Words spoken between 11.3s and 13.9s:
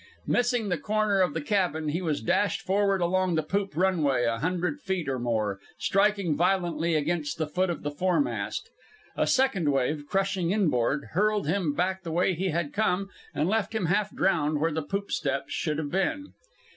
him back the way he had come, and left him